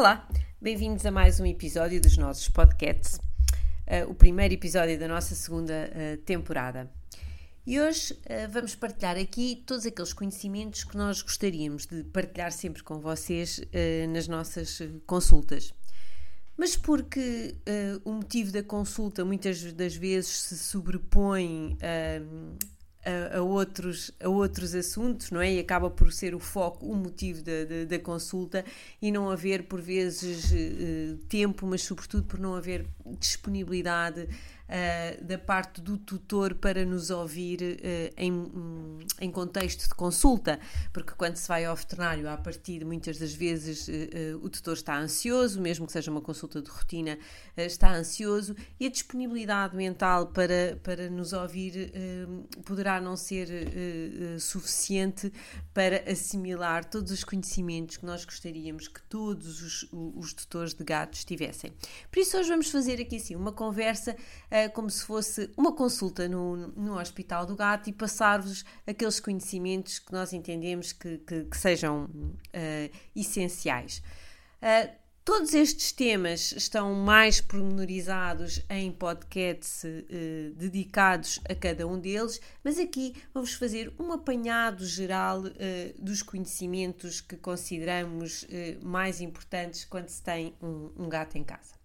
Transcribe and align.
Olá, 0.00 0.26
bem-vindos 0.58 1.04
a 1.04 1.10
mais 1.10 1.40
um 1.40 1.44
episódio 1.44 2.00
dos 2.00 2.16
nossos 2.16 2.48
podcasts, 2.48 3.16
uh, 3.16 4.10
o 4.10 4.14
primeiro 4.14 4.54
episódio 4.54 4.98
da 4.98 5.06
nossa 5.06 5.34
segunda 5.34 5.74
uh, 5.92 6.16
temporada. 6.22 6.90
E 7.66 7.78
hoje 7.78 8.14
uh, 8.14 8.50
vamos 8.50 8.74
partilhar 8.74 9.18
aqui 9.18 9.62
todos 9.66 9.84
aqueles 9.84 10.14
conhecimentos 10.14 10.84
que 10.84 10.96
nós 10.96 11.20
gostaríamos 11.20 11.84
de 11.84 12.02
partilhar 12.04 12.50
sempre 12.50 12.82
com 12.82 12.98
vocês 12.98 13.60
nas 14.08 14.26
nossas 14.26 14.80
consultas. 15.06 15.74
Mas 16.56 16.78
porque 16.78 17.56
o 18.02 18.12
motivo 18.12 18.52
da 18.52 18.62
consulta 18.62 19.22
muitas 19.22 19.70
das 19.74 19.94
vezes 19.94 20.30
se 20.30 20.56
sobrepõe 20.56 21.76
a, 23.04 23.38
a, 23.38 23.42
outros, 23.42 24.10
a 24.22 24.28
outros 24.28 24.74
assuntos, 24.74 25.30
não 25.30 25.40
é? 25.40 25.54
E 25.54 25.58
acaba 25.58 25.90
por 25.90 26.12
ser 26.12 26.34
o 26.34 26.38
foco, 26.38 26.86
o 26.86 26.94
motivo 26.94 27.42
da, 27.42 27.64
da, 27.64 27.84
da 27.88 27.98
consulta 27.98 28.64
e 29.00 29.10
não 29.10 29.30
haver, 29.30 29.64
por 29.64 29.80
vezes, 29.80 30.52
eh, 30.52 31.16
tempo, 31.28 31.66
mas 31.66 31.82
sobretudo 31.82 32.24
por 32.24 32.38
não 32.38 32.54
haver 32.54 32.86
disponibilidade 33.18 34.28
uh, 34.70 35.24
da 35.24 35.36
parte 35.36 35.80
do 35.80 35.98
tutor 35.98 36.54
para 36.54 36.84
nos 36.84 37.10
ouvir 37.10 37.60
uh, 37.60 38.14
em, 38.16 38.50
em 39.20 39.30
contexto 39.30 39.88
de 39.88 39.94
consulta, 39.94 40.60
porque 40.92 41.12
quando 41.12 41.36
se 41.36 41.48
vai 41.48 41.64
ao 41.64 41.74
veterinário, 41.74 42.28
a 42.28 42.36
partir 42.36 42.84
muitas 42.84 43.18
das 43.18 43.34
vezes 43.34 43.88
uh, 43.88 44.38
o 44.42 44.48
tutor 44.48 44.74
está 44.74 44.96
ansioso, 44.96 45.60
mesmo 45.60 45.86
que 45.86 45.92
seja 45.92 46.10
uma 46.10 46.20
consulta 46.20 46.62
de 46.62 46.70
rotina, 46.70 47.18
está 47.56 47.92
ansioso 47.92 48.54
e 48.78 48.86
a 48.86 48.90
disponibilidade 48.90 49.76
mental 49.76 50.28
para, 50.28 50.78
para 50.82 51.10
nos 51.10 51.32
ouvir 51.32 51.92
poderá 52.64 53.00
não 53.00 53.16
ser 53.16 53.48
suficiente 54.38 55.32
para 55.74 56.10
assimilar 56.10 56.84
todos 56.84 57.10
os 57.10 57.24
conhecimentos 57.24 57.96
que 57.96 58.06
nós 58.06 58.24
gostaríamos 58.24 58.88
que 58.88 59.02
todos 59.02 59.62
os, 59.62 59.88
os 59.92 60.32
tutores 60.32 60.74
de 60.74 60.84
gatos 60.84 61.24
tivessem. 61.24 61.72
Por 62.10 62.20
isso, 62.20 62.36
hoje 62.36 62.48
vamos 62.48 62.70
fazer 62.70 63.00
aqui 63.00 63.16
assim 63.16 63.34
uma 63.34 63.52
conversa 63.52 64.16
como 64.68 64.90
se 64.90 65.04
fosse 65.04 65.50
uma 65.56 65.72
consulta 65.72 66.28
no, 66.28 66.56
no 66.68 66.98
Hospital 66.98 67.46
do 67.46 67.56
Gato 67.56 67.88
e 67.88 67.92
passar-vos 67.92 68.64
aqueles 68.86 69.20
conhecimentos 69.20 69.98
que 69.98 70.12
nós 70.12 70.32
entendemos 70.32 70.92
que, 70.92 71.18
que, 71.18 71.44
que 71.44 71.56
sejam 71.56 72.04
uh, 72.04 72.96
essenciais. 73.14 74.02
Uh, 74.62 75.00
Todos 75.22 75.52
estes 75.54 75.92
temas 75.92 76.50
estão 76.52 76.94
mais 76.94 77.42
pormenorizados 77.42 78.64
em 78.70 78.90
podcasts 78.90 79.84
uh, 79.84 80.54
dedicados 80.56 81.38
a 81.48 81.54
cada 81.54 81.86
um 81.86 82.00
deles, 82.00 82.40
mas 82.64 82.78
aqui 82.78 83.14
vamos 83.32 83.52
fazer 83.52 83.92
um 83.98 84.10
apanhado 84.12 84.84
geral 84.84 85.42
dos 85.98 86.22
conhecimentos 86.22 87.20
que 87.20 87.36
consideramos 87.36 88.46
mais 88.82 89.20
importantes 89.20 89.84
quando 89.84 90.08
se 90.08 90.22
tem 90.22 90.54
um, 90.60 90.90
um 90.96 91.08
gato 91.08 91.36
em 91.36 91.44
casa 91.44 91.79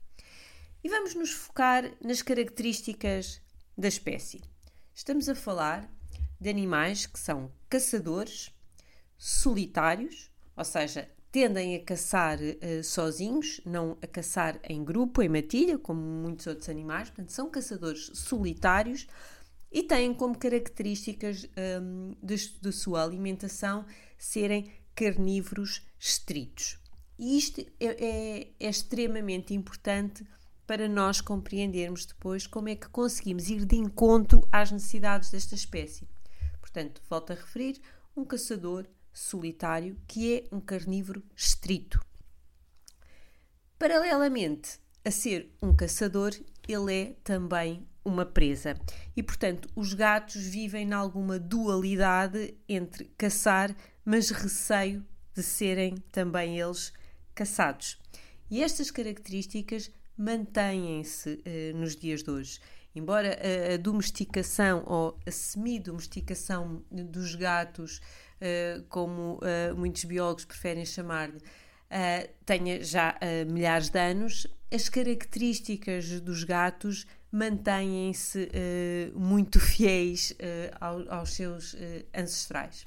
e 0.86 0.88
vamos 0.88 1.16
nos 1.16 1.32
focar 1.32 1.92
nas 2.00 2.22
características 2.22 3.42
da 3.76 3.88
espécie. 3.88 4.44
Estamos 4.94 5.28
a 5.28 5.34
falar 5.34 5.92
de 6.40 6.48
animais 6.48 7.08
que 7.08 7.20
são 7.20 7.52
caçadores, 7.68 8.52
solitários, 9.18 10.30
ou 10.56 10.64
seja, 10.64 11.10
tendem 11.32 11.76
a 11.76 11.84
caçar 11.84 12.38
uh, 12.40 12.84
sozinhos, 12.84 13.60
não 13.66 13.98
a 14.00 14.06
caçar 14.06 14.60
em 14.64 14.86
grupo, 14.86 15.24
em 15.24 15.28
matilha, 15.28 15.80
como 15.80 16.00
muitos 16.00 16.46
outros 16.46 16.70
animais, 16.70 17.10
portanto, 17.10 17.32
são 17.32 17.50
caçadores 17.50 18.12
solitários 18.14 19.08
e 19.72 19.82
têm 19.82 20.14
como 20.14 20.38
características 20.38 21.48
um, 21.82 22.16
de, 22.22 22.36
de 22.62 22.72
sua 22.72 23.04
alimentação 23.04 23.88
serem 24.20 24.72
carnívoros 24.94 25.82
estritos. 25.98 26.78
E 27.18 27.40
isto 27.40 27.62
é, 27.80 27.86
é, 27.86 28.48
é 28.60 28.70
extremamente 28.70 29.52
importante 29.52 30.24
para 30.66 30.88
nós 30.88 31.22
compreendermos 31.22 32.06
depois 32.06 32.48
como 32.48 32.70
é 32.70 32.76
que 32.76 32.90
conseguimos 32.90 33.50
ir 33.50 33.66
de 33.66 33.76
encontro 33.76 34.48
às 34.52 34.72
necessidades 34.72 35.30
desta 35.30 35.56
espécie. 35.56 36.08
Portanto, 36.60 37.02
volto 37.10 37.32
a 37.32 37.36
referir, 37.36 37.80
um 38.16 38.26
caçador 38.26 38.88
solitário 39.14 39.98
que 40.08 40.36
é 40.36 40.44
um 40.52 40.60
carnívoro 40.60 41.24
estrito. 41.36 42.00
Paralelamente 43.78 44.80
a 45.04 45.12
ser 45.12 45.54
um 45.62 45.76
caçador, 45.76 46.32
ele 46.68 46.94
é 46.94 47.16
também 47.24 47.88
uma 48.04 48.26
presa. 48.26 48.76
E, 49.16 49.22
portanto, 49.22 49.70
os 49.76 49.94
gatos 49.94 50.42
vivem 50.42 50.88
em 50.88 50.94
alguma 50.94 51.38
dualidade 51.38 52.56
entre 52.68 53.06
caçar, 53.18 53.76
mas 54.04 54.32
receio 54.32 55.06
de 55.34 55.44
serem 55.44 55.96
também 56.12 56.60
eles 56.60 56.92
caçados. 57.36 58.00
E 58.50 58.64
estas 58.64 58.90
características 58.90 59.92
mantêm-se 60.18 61.30
uh, 61.34 61.78
nos 61.78 61.96
dias 61.96 62.24
de 62.24 62.32
hoje. 62.32 62.60
Embora 62.96 63.38
a, 63.70 63.74
a 63.74 63.78
domesticação 63.78 64.84
ou 64.86 65.20
a 65.26 65.32
semi-domesticação 65.32 66.84
dos 66.90 67.36
gatos, 67.36 67.98
uh, 68.40 68.84
como 68.90 69.40
uh, 69.40 69.76
muitos 69.76 70.06
biólogos 70.06 70.46
preferem 70.46 70.86
chamar-lhe, 70.86 71.40
tenha 72.46 72.84
já 72.84 73.18
milhares 73.48 73.90
de 73.90 74.00
anos, 74.00 74.48
as 74.74 74.90
características 74.90 76.20
dos 76.20 76.44
gatos 76.44 77.06
mantêm-se 77.32 78.50
muito 79.14 79.60
fiéis 79.62 80.36
ao, 80.82 81.08
aos 81.14 81.36
seus 81.36 81.76
ancestrais. 82.14 82.86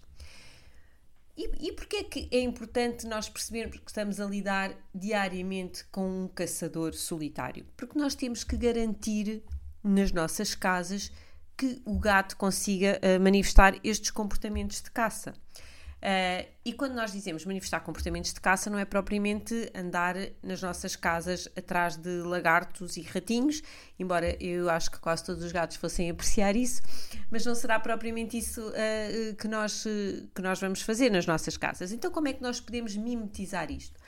E, 1.38 1.69
e 1.69 1.72
porquê 1.72 1.99
é 1.99 2.03
que 2.03 2.28
é 2.32 2.41
importante 2.41 3.06
nós 3.06 3.28
percebermos 3.28 3.78
que 3.78 3.87
estamos 3.87 4.19
a 4.19 4.26
lidar 4.26 4.75
diariamente 4.93 5.84
com 5.84 6.25
um 6.25 6.26
caçador 6.26 6.94
solitário? 6.94 7.65
Porque 7.76 7.97
nós 7.97 8.16
temos 8.16 8.43
que 8.43 8.56
garantir 8.56 9.44
nas 9.84 10.10
nossas 10.10 10.56
casas 10.56 11.12
que 11.56 11.81
o 11.84 11.97
gato 11.97 12.37
consiga 12.37 12.99
uh, 12.99 13.22
manifestar 13.22 13.78
estes 13.84 14.10
comportamentos 14.10 14.82
de 14.82 14.91
caça. 14.91 15.32
Uh, 15.99 16.47
e 16.65 16.73
quando 16.73 16.95
nós 16.95 17.11
dizemos 17.11 17.45
manifestar 17.45 17.81
comportamentos 17.81 18.33
de 18.33 18.41
caça, 18.41 18.71
não 18.71 18.79
é 18.79 18.85
propriamente 18.85 19.71
andar 19.75 20.15
nas 20.43 20.63
nossas 20.63 20.95
casas 20.95 21.49
atrás 21.57 21.97
de 21.97 22.23
lagartos 22.23 22.97
e 22.97 23.03
ratinhos, 23.03 23.63
embora 23.99 24.37
eu 24.43 24.71
acho 24.71 24.91
que 24.91 25.01
quase 25.01 25.25
todos 25.25 25.43
os 25.43 25.51
gatos 25.51 25.77
fossem 25.77 26.09
apreciar 26.09 26.55
isso, 26.55 26.83
mas 27.31 27.45
não 27.45 27.55
será 27.55 27.81
propriamente 27.81 28.39
isso 28.39 28.61
uh, 28.69 29.35
que, 29.37 29.49
nós, 29.49 29.85
que 30.35 30.41
nós 30.41 30.61
vamos 30.61 30.83
fazer 30.83 31.11
nas 31.11 31.27
nossas 31.27 31.57
casas. 31.57 31.91
Então, 31.91 32.11
como 32.11 32.29
é 32.29 32.33
que 32.33 32.43
nós 32.43 32.61
podemos 32.61 32.97
mimetizar 32.97 33.71
isto? 33.71 33.99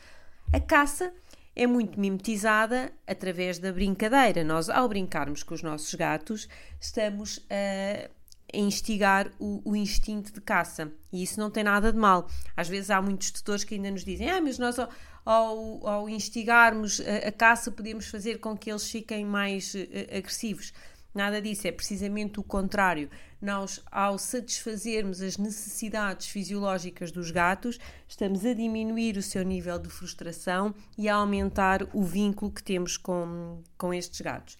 A 0.52 0.60
caça 0.60 1.12
é 1.54 1.66
muito 1.66 1.98
mimetizada 1.98 2.92
através 3.06 3.58
da 3.58 3.72
brincadeira. 3.72 4.44
Nós, 4.44 4.68
ao 4.68 4.88
brincarmos 4.88 5.42
com 5.42 5.54
os 5.54 5.62
nossos 5.62 5.92
gatos, 5.94 6.48
estamos 6.80 7.44
a. 7.50 8.08
Instigar 8.52 9.30
o, 9.38 9.62
o, 9.64 9.76
instinto 9.76 10.32
de 10.32 10.40
caça. 10.40 10.90
E 11.12 11.22
isso 11.22 11.38
não 11.38 11.50
tem 11.50 11.64
nada 11.64 11.92
de 11.92 11.98
mal. 11.98 12.28
Às 12.56 12.68
vezes 12.68 12.90
há 12.90 13.00
muitos 13.00 13.30
tutores 13.30 13.64
que 13.64 13.74
ainda 13.74 13.90
nos 13.90 14.04
dizem: 14.04 14.30
ah, 14.30 14.40
mas 14.40 14.58
nós 14.58 14.78
ao, 14.78 14.88
ao, 15.24 15.86
ao 15.86 16.08
instigarmos 16.08 17.00
a, 17.00 17.28
a, 17.28 17.32
caça 17.32 17.70
podemos 17.70 18.06
fazer 18.08 18.38
com 18.38 18.56
que 18.56 18.70
eles 18.70 18.90
fiquem 18.90 19.24
mais 19.24 19.74
uh, 19.74 19.78
agressivos. 20.16 20.72
Nada 21.12 21.42
disso, 21.42 21.66
é 21.66 21.72
precisamente 21.72 22.38
o 22.38 22.42
contrário. 22.42 23.10
Nós, 23.42 23.82
ao 23.90 24.16
satisfazermos 24.16 25.20
as 25.20 25.36
necessidades 25.36 26.28
fisiológicas 26.28 27.10
dos 27.10 27.32
gatos, 27.32 27.80
estamos 28.06 28.44
a 28.44 28.54
diminuir 28.54 29.16
o 29.16 29.22
seu 29.22 29.42
nível 29.42 29.78
de 29.78 29.88
frustração 29.88 30.72
e 30.96 31.08
a 31.08 31.16
aumentar 31.16 31.82
o 31.92 32.04
vínculo 32.04 32.52
que 32.52 32.62
temos 32.62 32.96
com, 32.96 33.60
com 33.76 33.92
estes 33.92 34.20
gatos. 34.20 34.56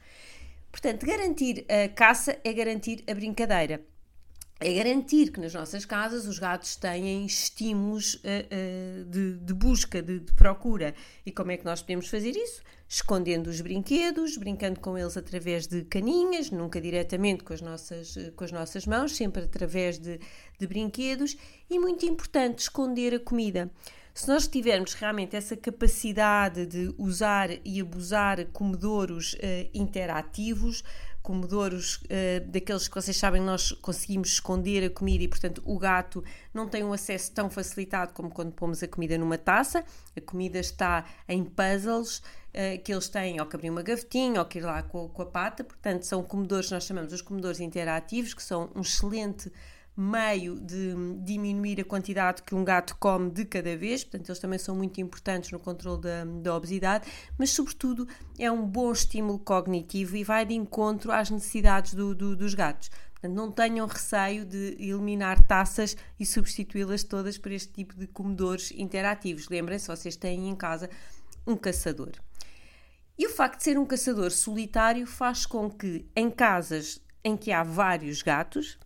Portanto, 0.71 1.05
garantir 1.05 1.67
a 1.69 1.89
caça 1.89 2.39
é 2.45 2.53
garantir 2.53 3.05
a 3.09 3.15
brincadeira. 3.15 3.85
É 4.63 4.75
garantir 4.75 5.33
que 5.33 5.41
nas 5.41 5.55
nossas 5.55 5.87
casas 5.87 6.27
os 6.27 6.39
gatos 6.39 6.77
têm 6.77 7.25
estímulos 7.25 8.17
uh, 8.17 8.19
uh, 8.21 9.05
de, 9.07 9.39
de, 9.39 9.55
busca, 9.55 10.03
de, 10.03 10.21
de, 10.21 10.33
procura. 10.35 10.95
E 11.25 11.33
como 11.33 11.51
é 11.51 11.57
que 11.57 11.65
nós 11.65 11.81
podemos 11.81 12.09
fazer 12.09 12.37
isso? 12.37 12.63
Escondendo 12.87 13.49
os 13.49 13.63
brinquedos, 13.63 14.37
brincando 14.37 14.79
com 14.79 14.99
eles 14.99 15.17
através 15.17 15.67
de 15.67 15.85
caninhas, 15.85 16.51
nunca 16.51 16.79
diretamente 16.79 17.43
com 17.43 17.55
as 17.55 17.63
nossas, 17.63 18.15
com 18.37 18.45
as 18.45 18.53
nossas 18.53 18.85
mãos, 18.87 19.17
sempre 19.17 19.45
através 19.45 19.99
de, 19.99 20.21
de 20.59 20.67
brinquedos. 20.67 21.39
E 21.71 21.79
muito 21.79 22.05
importante, 22.05 22.59
esconder 22.59 23.15
a 23.15 23.19
comida. 23.19 23.71
Se 24.13 24.29
nós 24.29 24.49
tivermos 24.49 24.95
realmente 24.95 25.37
essa 25.37 25.57
capacidade 25.57 26.67
de 26.67 26.95
usar 26.99 27.49
e 27.65 27.81
abusar 27.81 28.45
comedouros 28.47 29.35
uh, 29.35 29.71
interativos, 29.73 30.83
comedouros 31.23 31.97
uh, 31.97 32.47
daqueles 32.47 32.89
que 32.89 32.95
vocês 32.95 33.17
sabem 33.17 33.41
nós 33.43 33.73
conseguimos 33.73 34.33
esconder 34.33 34.85
a 34.85 34.91
comida 34.91 35.25
e 35.25 35.29
portanto 35.29 35.63
o 35.65 35.79
gato 35.79 36.25
não 36.53 36.67
tem 36.67 36.83
um 36.83 36.93
acesso 36.93 37.33
tão 37.33 37.51
facilitado 37.51 38.13
como 38.15 38.31
quando 38.31 38.53
pomos 38.53 38.83
a 38.83 38.89
comida 38.89 39.19
numa 39.19 39.37
taça 39.37 39.85
a 40.17 40.21
comida 40.21 40.59
está 40.59 41.05
em 41.29 41.45
puzzles 41.45 42.19
uh, 42.19 42.83
que 42.83 42.93
eles 42.93 43.09
têm 43.09 43.39
ou 43.39 43.47
que 43.47 43.55
abrir 43.55 43.71
uma 43.71 43.83
gavetinha 43.83 44.41
ou 44.41 44.47
que 44.47 44.59
ir 44.59 44.63
lá 44.63 44.83
com, 44.83 45.09
com 45.09 45.23
a 45.23 45.27
pata 45.27 45.63
portanto 45.63 46.05
são 46.05 46.23
comedores 46.23 46.71
nós 46.71 46.85
chamamos 46.85 47.13
os 47.13 47.21
comedores 47.21 47.61
interativos 47.61 48.33
que 48.33 48.43
são 48.43 48.71
um 48.75 48.81
excelente 48.81 49.53
meio 50.01 50.59
de 50.59 50.95
diminuir 51.23 51.79
a 51.79 51.85
quantidade 51.85 52.43
que 52.43 52.55
um 52.55 52.65
gato 52.65 52.97
come 52.99 53.31
de 53.31 53.45
cada 53.45 53.77
vez, 53.77 54.03
portanto, 54.03 54.31
eles 54.31 54.39
também 54.39 54.59
são 54.59 54.75
muito 54.75 54.99
importantes 54.99 55.51
no 55.51 55.59
controle 55.59 56.01
da, 56.01 56.25
da 56.25 56.57
obesidade, 56.57 57.07
mas, 57.39 57.51
sobretudo, 57.51 58.09
é 58.39 58.51
um 58.51 58.67
bom 58.67 58.91
estímulo 58.91 59.39
cognitivo 59.39 60.17
e 60.17 60.25
vai 60.25 60.47
de 60.47 60.55
encontro 60.55 61.13
às 61.13 61.29
necessidades 61.29 61.93
do, 61.93 62.15
do, 62.15 62.35
dos 62.35 62.55
gatos. 62.55 62.91
Portanto, 63.13 63.37
não 63.37 63.53
tenham 63.53 63.87
receio 63.87 64.47
de 64.47 64.75
eliminar 64.79 65.47
taças 65.47 65.95
e 66.19 66.25
substituí-las 66.25 67.05
todas 67.05 67.37
por 67.37 67.53
este 67.53 67.71
tipo 67.71 67.95
de 67.95 68.07
comedores 68.07 68.71
interativos. 68.71 69.51
Lembrem-se, 69.51 69.87
vocês 69.87 70.17
têm 70.17 70.49
em 70.49 70.57
casa 70.57 70.89
um 71.47 71.57
caçador. 71.57 72.13
E 73.19 73.27
o 73.27 73.31
facto 73.31 73.59
de 73.59 73.65
ser 73.65 73.79
um 73.79 73.85
caçador 73.85 74.31
solitário 74.31 75.07
faz 75.07 75.45
com 75.45 75.69
que, 75.69 76.07
em 76.17 76.31
casas 76.31 77.03
em 77.23 77.37
que 77.37 77.53
há 77.53 77.63
vários 77.63 78.23
gatos, 78.23 78.79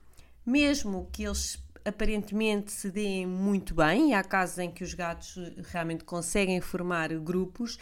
mesmo 0.44 1.08
que 1.12 1.24
eles 1.24 1.62
aparentemente 1.84 2.72
se 2.72 2.90
deem 2.90 3.26
muito 3.26 3.74
bem, 3.74 4.10
e 4.10 4.14
há 4.14 4.24
casos 4.24 4.58
em 4.58 4.70
que 4.70 4.82
os 4.82 4.94
gatos 4.94 5.36
realmente 5.70 6.04
conseguem 6.04 6.60
formar 6.60 7.08
grupos 7.18 7.78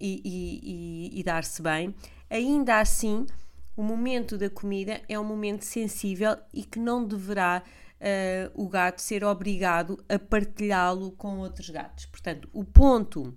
e, 0.00 0.22
e, 0.24 0.60
e, 1.14 1.20
e 1.20 1.22
dar-se 1.22 1.60
bem, 1.60 1.94
ainda 2.30 2.80
assim 2.80 3.26
o 3.76 3.82
momento 3.82 4.36
da 4.36 4.50
comida 4.50 5.00
é 5.08 5.18
um 5.18 5.24
momento 5.24 5.64
sensível 5.64 6.36
e 6.52 6.62
que 6.64 6.78
não 6.78 7.04
deverá 7.04 7.62
uh, 8.02 8.62
o 8.62 8.68
gato 8.68 9.00
ser 9.00 9.24
obrigado 9.24 10.02
a 10.08 10.18
partilhá-lo 10.18 11.12
com 11.12 11.38
outros 11.38 11.70
gatos. 11.70 12.06
Portanto, 12.06 12.48
o 12.52 12.64
ponto 12.64 13.34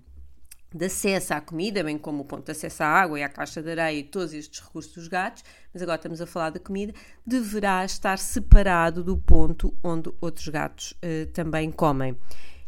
de 0.76 0.84
acesso 0.86 1.32
à 1.32 1.40
comida, 1.40 1.82
bem 1.82 1.96
como 1.96 2.22
o 2.22 2.24
ponto 2.24 2.44
de 2.44 2.52
acesso 2.52 2.82
à 2.82 2.86
água 2.86 3.18
e 3.18 3.22
à 3.22 3.28
caixa 3.28 3.62
de 3.62 3.70
areia 3.70 3.98
e 3.98 4.04
todos 4.04 4.34
estes 4.34 4.60
recursos 4.60 4.92
dos 4.92 5.08
gatos, 5.08 5.42
mas 5.72 5.82
agora 5.82 5.96
estamos 5.96 6.20
a 6.20 6.26
falar 6.26 6.50
da 6.50 6.60
comida, 6.60 6.92
deverá 7.26 7.84
estar 7.84 8.18
separado 8.18 9.02
do 9.02 9.16
ponto 9.16 9.74
onde 9.82 10.12
outros 10.20 10.46
gatos 10.48 10.92
uh, 10.92 11.26
também 11.32 11.72
comem. 11.72 12.16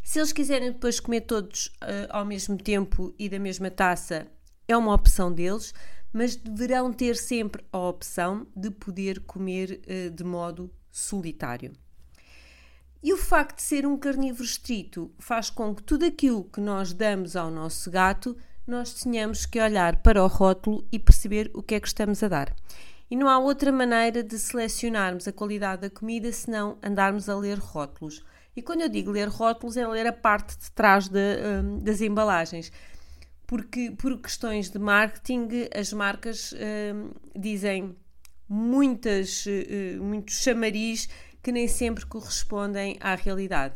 Se 0.03 0.19
eles 0.19 0.33
quiserem 0.33 0.73
depois 0.73 0.99
comer 0.99 1.21
todos 1.23 1.67
uh, 1.67 2.09
ao 2.09 2.25
mesmo 2.25 2.57
tempo 2.57 3.15
e 3.19 3.29
da 3.29 3.39
mesma 3.39 3.71
taça, 3.71 4.27
é 4.67 4.77
uma 4.77 4.95
opção 4.95 5.31
deles, 5.31 5.75
mas 6.11 6.35
deverão 6.35 6.93
ter 6.93 7.15
sempre 7.15 7.63
a 7.71 7.79
opção 7.79 8.47
de 8.57 8.71
poder 8.71 9.21
comer 9.21 9.83
uh, 9.87 10.11
de 10.11 10.25
modo 10.25 10.71
solitário. 10.91 11.73
E 13.03 13.13
o 13.13 13.17
facto 13.17 13.57
de 13.57 13.63
ser 13.63 13.87
um 13.87 13.97
carnívoro 13.97 14.45
estrito 14.45 15.11
faz 15.19 15.51
com 15.51 15.75
que 15.75 15.83
tudo 15.83 16.05
aquilo 16.05 16.45
que 16.45 16.61
nós 16.61 16.93
damos 16.93 17.37
ao 17.37 17.51
nosso 17.51 17.91
gato, 17.91 18.37
nós 18.67 18.93
tenhamos 18.93 19.47
que 19.47 19.61
olhar 19.61 20.03
para 20.03 20.23
o 20.23 20.27
rótulo 20.27 20.87
e 20.91 20.99
perceber 20.99 21.51
o 21.55 21.63
que 21.63 21.75
é 21.75 21.81
que 21.81 21.89
estamos 21.89 22.23
a 22.23 22.29
dar. 22.29 22.55
E 23.11 23.17
não 23.17 23.29
há 23.29 23.39
outra 23.39 23.73
maneira 23.73 24.23
de 24.23 24.39
selecionarmos 24.39 25.27
a 25.27 25.33
qualidade 25.33 25.83
da 25.83 25.91
comida 25.91 26.31
senão 26.33 26.77
andarmos 26.83 27.29
a 27.29 27.37
ler 27.37 27.59
rótulos. 27.59 28.25
E 28.55 28.61
quando 28.61 28.83
eu 28.83 28.89
digo 28.89 29.11
ler 29.11 29.29
rótulos, 29.29 29.77
é 29.77 29.87
ler 29.87 30.07
a 30.07 30.13
parte 30.13 30.59
de 30.59 30.71
trás 30.73 31.09
de, 31.09 31.39
um, 31.63 31.79
das 31.79 32.01
embalagens 32.01 32.71
porque 33.49 33.91
por 33.93 34.21
questões 34.21 34.69
de 34.69 34.79
marketing 34.79 35.49
as 35.75 35.91
marcas 35.91 36.53
uh, 36.53 37.15
dizem 37.35 37.97
muitas, 38.47 39.47
uh, 39.47 40.03
muitos 40.03 40.43
chamariz 40.43 41.09
que 41.43 41.53
nem 41.53 41.69
sempre 41.69 42.05
correspondem 42.07 42.97
à 43.01 43.15
realidade. 43.15 43.75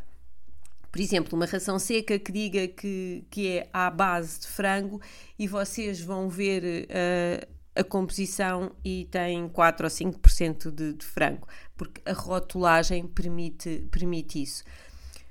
Por 0.91 1.01
exemplo, 1.01 1.35
uma 1.35 1.47
ração 1.47 1.79
seca 1.79 2.19
que 2.19 2.31
diga 2.31 2.69
que, 2.69 3.25
que 3.31 3.49
é 3.49 3.69
à 3.73 3.91
base 3.91 4.41
de 4.41 4.47
frango 4.47 5.01
e 5.39 5.49
vocês 5.49 6.01
vão 6.01 6.29
ver 6.29 6.63
uh, 6.85 7.49
a 7.75 7.83
composição 7.83 8.73
e 8.85 9.09
tem 9.11 9.49
4 9.49 9.87
ou 9.87 9.91
5% 9.91 10.71
de, 10.71 10.93
de 10.93 11.05
frango, 11.05 11.49
porque 11.77 12.03
a 12.05 12.13
rotulagem 12.13 13.07
permite, 13.07 13.89
permite 13.91 14.43
isso. 14.43 14.65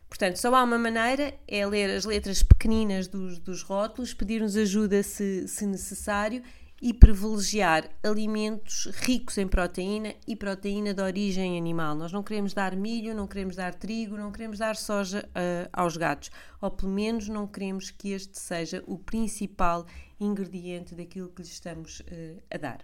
Portanto, 0.10 0.38
só 0.38 0.54
há 0.54 0.64
uma 0.64 0.78
maneira, 0.78 1.34
é 1.48 1.66
ler 1.66 1.96
as 1.96 2.06
letras 2.06 2.44
pequeninas 2.44 3.08
dos, 3.08 3.40
dos 3.40 3.62
rótulos, 3.62 4.14
pedir-nos 4.14 4.58
ajuda 4.58 5.04
se, 5.04 5.48
se 5.48 5.66
necessário 5.66 6.44
e 6.82 6.94
privilegiar 6.94 7.88
alimentos 8.04 8.88
ricos 8.94 9.38
em 9.38 9.48
proteína 9.48 10.16
e 10.28 10.36
proteína 10.36 10.94
de 10.94 11.02
origem 11.02 11.58
animal. 11.58 11.94
Nós 11.94 12.12
não 12.12 12.24
queremos 12.24 12.54
dar 12.54 12.76
milho, 12.76 13.14
não 13.14 13.28
queremos 13.28 13.56
dar 13.56 13.76
trigo, 13.76 14.18
não 14.18 14.32
queremos 14.32 14.58
dar 14.58 14.76
soja 14.76 15.24
uh, 15.30 15.70
aos 15.72 15.96
gatos, 15.96 16.32
ou 16.60 16.72
pelo 16.72 16.92
menos 16.92 17.28
não 17.30 17.46
queremos 17.46 17.92
que 17.92 18.10
este 18.10 18.40
seja 18.40 18.84
o 18.88 18.98
principal 18.98 19.86
ingrediente 20.20 20.96
daquilo 20.96 21.30
que 21.30 21.42
lhes 21.44 21.52
estamos 21.52 22.00
uh, 22.00 22.42
a 22.50 22.58
dar. 22.58 22.84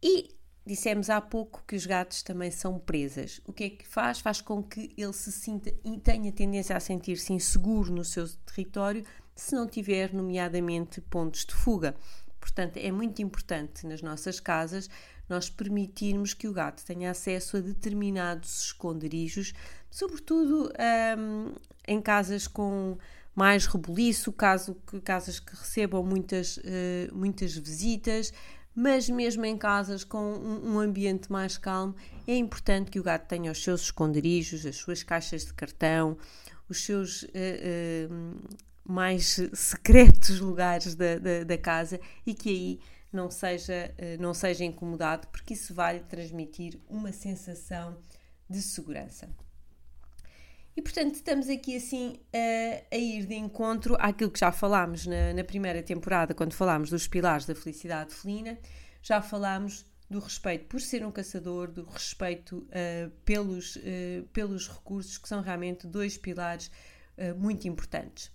E 0.00 0.40
Dissemos 0.64 1.10
há 1.10 1.20
pouco 1.20 1.64
que 1.66 1.74
os 1.74 1.84
gatos 1.84 2.22
também 2.22 2.48
são 2.48 2.78
presas. 2.78 3.40
O 3.44 3.52
que 3.52 3.64
é 3.64 3.70
que 3.70 3.84
faz? 3.86 4.20
Faz 4.20 4.40
com 4.40 4.62
que 4.62 4.94
ele 4.96 5.12
se 5.12 5.32
sinta 5.32 5.74
e 5.84 5.98
tenha 5.98 6.30
tendência 6.30 6.76
a 6.76 6.80
sentir-se 6.80 7.32
inseguro 7.32 7.92
no 7.92 8.04
seu 8.04 8.28
território 8.46 9.04
se 9.34 9.56
não 9.56 9.66
tiver, 9.66 10.12
nomeadamente, 10.12 11.00
pontos 11.00 11.44
de 11.44 11.52
fuga. 11.52 11.96
Portanto, 12.42 12.76
é 12.76 12.90
muito 12.90 13.22
importante 13.22 13.86
nas 13.86 14.02
nossas 14.02 14.40
casas 14.40 14.90
nós 15.28 15.48
permitirmos 15.48 16.34
que 16.34 16.48
o 16.48 16.52
gato 16.52 16.84
tenha 16.84 17.12
acesso 17.12 17.56
a 17.56 17.60
determinados 17.60 18.64
esconderijos, 18.64 19.54
sobretudo 19.88 20.72
um, 21.16 21.54
em 21.86 22.02
casas 22.02 22.48
com 22.48 22.98
mais 23.32 23.64
rebuliço, 23.66 24.32
caso, 24.32 24.74
casas 25.04 25.38
que 25.38 25.54
recebam 25.54 26.02
muitas, 26.02 26.56
uh, 26.56 26.62
muitas 27.14 27.56
visitas, 27.56 28.32
mas 28.74 29.08
mesmo 29.08 29.44
em 29.44 29.56
casas 29.56 30.02
com 30.02 30.34
um, 30.34 30.80
ambiente 30.80 31.30
mais 31.30 31.56
calmo, 31.56 31.94
é 32.26 32.36
importante 32.36 32.90
que 32.90 32.98
o 32.98 33.04
gato 33.04 33.28
tenha 33.28 33.52
os 33.52 33.62
seus 33.62 33.82
esconderijos, 33.82 34.66
as 34.66 34.76
suas 34.76 35.04
caixas 35.04 35.46
de 35.46 35.54
cartão, 35.54 36.18
os 36.68 36.84
seus 36.84 37.22
uh, 37.22 37.28
uh, 38.10 38.58
mais 38.84 39.38
secretos 39.54 40.40
lugares 40.40 40.94
da, 40.94 41.18
da, 41.18 41.44
da, 41.44 41.58
casa 41.58 42.00
e 42.26 42.34
que 42.34 42.48
aí 42.48 42.80
não 43.12 43.30
seja, 43.30 43.94
uh, 43.98 44.20
não 44.20 44.34
seja 44.34 44.64
incomodado, 44.64 45.28
porque 45.28 45.54
isso 45.54 45.74
vai 45.74 46.00
transmitir 46.00 46.80
uma 46.88 47.12
sensação 47.12 47.96
de 48.48 48.60
segurança. 48.60 49.28
E 50.74 50.80
portanto, 50.80 51.14
estamos 51.16 51.48
aqui 51.48 51.76
assim 51.76 52.18
a, 52.32 52.94
a, 52.94 52.98
ir 52.98 53.26
de 53.26 53.34
encontro 53.34 53.94
àquilo 53.98 54.30
que 54.30 54.40
já 54.40 54.50
falámos 54.50 55.06
na, 55.06 55.34
na, 55.34 55.44
primeira 55.44 55.82
temporada, 55.82 56.32
quando 56.32 56.54
falámos 56.54 56.88
dos 56.88 57.06
pilares 57.06 57.44
da 57.44 57.54
felicidade 57.54 58.14
felina, 58.14 58.58
já 59.02 59.20
falámos 59.20 59.84
do 60.08 60.18
respeito 60.18 60.66
por 60.66 60.80
ser 60.80 61.04
um 61.04 61.10
caçador, 61.10 61.70
do 61.70 61.84
respeito 61.84 62.58
uh, 62.58 63.10
pelos, 63.24 63.76
uh, 63.76 63.80
pelos 64.32 64.68
recursos, 64.68 65.18
que 65.18 65.28
são 65.28 65.42
realmente 65.42 65.86
dois 65.86 66.16
pilares 66.16 66.70
uh, 67.18 67.38
muito 67.38 67.68
importantes. 67.68 68.30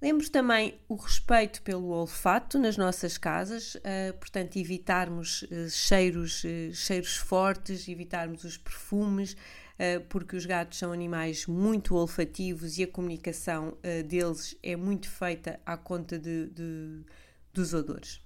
Lembro 0.00 0.28
também 0.28 0.78
o 0.88 0.94
respeito 0.94 1.62
pelo 1.62 1.88
olfato 1.88 2.58
nas 2.58 2.76
nossas 2.76 3.16
casas, 3.16 3.78
portanto, 4.20 4.56
evitarmos 4.56 5.42
cheiros, 5.70 6.42
cheiros 6.74 7.16
fortes, 7.16 7.88
evitarmos 7.88 8.44
os 8.44 8.58
perfumes, 8.58 9.34
eh, 9.78 9.98
porque 9.98 10.36
os 10.36 10.46
gatos 10.46 10.78
são 10.78 10.90
animais 10.92 11.46
muito 11.46 11.94
olfativos 11.94 12.78
e 12.78 12.84
a 12.84 12.86
comunicação 12.86 13.76
eh, 13.82 14.02
deles 14.02 14.56
é 14.62 14.74
muito 14.74 15.08
feita 15.08 15.60
à 15.66 15.76
conta 15.76 16.18
de, 16.18 16.48
de, 16.48 17.04
dos 17.52 17.74
odores. 17.74 18.22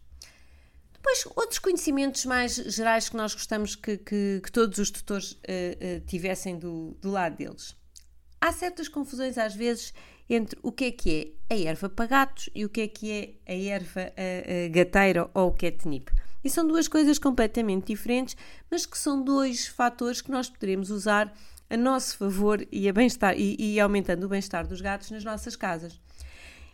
Depois, 0.93 1.27
outros 1.35 1.59
conhecimentos 1.59 2.25
mais 2.25 2.55
gerais 2.55 3.09
que 3.09 3.17
nós 3.17 3.35
gostamos 3.35 3.75
que, 3.75 3.97
que, 3.97 4.41
que 4.45 4.53
todos 4.53 4.79
os 4.79 4.91
tutores 4.91 5.33
uh, 5.33 5.37
uh, 5.39 6.01
tivessem 6.07 6.59
do, 6.59 6.95
do 7.01 7.11
lado 7.11 7.37
deles. 7.37 7.75
Há 8.41 8.53
certas 8.53 8.89
confusões 8.89 9.37
às 9.37 9.55
vezes 9.55 9.93
entre 10.29 10.59
o 10.63 10.73
que 10.73 10.85
é 10.85 10.91
que 10.93 11.35
é 11.51 11.55
a 11.55 11.59
erva 11.71 11.89
para 11.89 12.07
gatos 12.07 12.49
e 12.55 12.65
o 12.65 12.69
que 12.69 12.81
é 12.81 12.89
que 12.89 13.11
é 13.47 13.53
a 13.53 13.55
erva 13.55 14.13
uh, 14.13 14.73
gateira 14.73 15.29
ou 15.35 15.49
o 15.49 15.53
catnip. 15.53 16.11
E 16.43 16.49
são 16.49 16.67
duas 16.67 16.89
coisas 16.89 17.19
completamente 17.19 17.89
diferentes, 17.89 18.37
mas 18.71 18.87
que 18.87 18.97
são 18.97 19.23
dois 19.23 19.67
fatores 19.67 20.23
que 20.23 20.31
nós 20.31 20.49
poderemos 20.49 20.91
usar 20.91 21.35
a 21.69 21.77
nosso 21.77 22.17
favor 22.17 22.67
e, 22.73 22.89
a 22.89 22.93
bem-estar, 22.93 23.39
e, 23.39 23.57
e 23.59 23.79
aumentando 23.79 24.25
o 24.25 24.29
bem-estar 24.29 24.67
dos 24.67 24.81
gatos 24.81 25.11
nas 25.11 25.23
nossas 25.23 25.55
casas. 25.55 26.01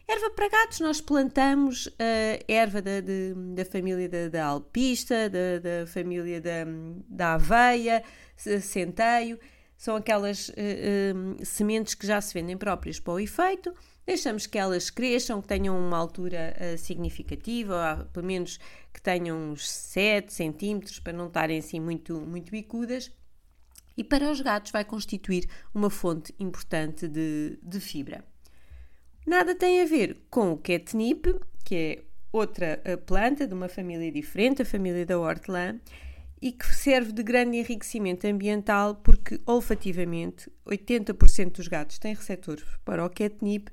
Erva 0.09 0.31
para 0.31 0.49
gatos, 0.49 0.79
nós 0.79 1.01
plantamos 1.01 1.89
a 1.99 2.39
erva 2.47 2.81
da, 2.81 3.01
de, 3.01 3.35
da 3.57 3.65
família 3.65 4.09
da, 4.09 4.29
da 4.29 4.45
alpista, 4.45 5.29
da, 5.29 5.59
da, 5.59 5.87
família 5.87 6.41
da, 6.41 6.65
da 7.09 7.35
aveia, 7.35 8.05
centeio, 8.37 9.37
são 9.77 9.97
aquelas 9.97 10.49
uh, 10.49 10.53
uh, 10.53 11.45
sementes 11.45 11.95
que 11.95 12.07
já 12.07 12.21
se 12.21 12.33
vendem 12.35 12.57
próprias 12.57 12.99
para 12.99 13.15
o 13.15 13.21
efeito 13.21 13.75
Deixamos 14.07 14.47
que 14.47 14.57
elas 14.57 14.89
cresçam, 14.89 15.43
que 15.43 15.49
tenham 15.49 15.77
uma 15.77 15.99
altura 15.99 16.55
uh, 16.57 16.79
significativa, 16.79 18.09
pelo 18.13 18.25
menos 18.25 18.61
que 18.95 19.03
tenham 19.03 19.37
uns 19.51 19.69
7 19.69 20.33
centímetros, 20.33 21.01
para 21.01 21.13
não 21.13 21.27
estarem 21.27 21.59
assim 21.59 21.81
muito, 21.81 22.21
muito 22.21 22.53
bicudas. 22.53 23.11
E 23.97 24.05
para 24.05 24.31
os 24.31 24.41
gatos 24.41 24.71
vai 24.71 24.85
constituir 24.85 25.49
uma 25.75 25.91
fonte 25.91 26.33
importante 26.39 27.09
de, 27.09 27.59
de 27.61 27.81
fibra. 27.81 28.25
Nada 29.27 29.57
tem 29.57 29.83
a 29.83 29.87
ver 29.87 30.17
com 30.31 30.53
o 30.53 30.59
catnip, 30.59 31.35
que 31.65 31.75
é 31.75 32.05
outra 32.31 32.81
planta 33.07 33.45
de 33.45 33.55
uma 33.55 33.69
família 33.69 34.13
diferente, 34.13 34.63
a 34.63 34.65
família 34.65 35.05
da 35.05 35.19
hortelã, 35.19 35.81
e 36.41 36.53
que 36.53 36.67
serve 36.75 37.13
de 37.13 37.23
grande 37.23 37.57
enriquecimento 37.57 38.27
ambiental 38.27 38.97
porque 38.97 39.41
olfativamente 39.47 40.51
80% 40.67 41.53
dos 41.53 41.69
gatos 41.69 41.99
têm 41.99 42.15
receptores 42.15 42.65
para 42.85 43.05
o 43.05 43.11
catnip 43.11 43.71